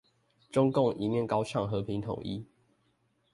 [0.51, 2.47] 中共一面高唱和平統一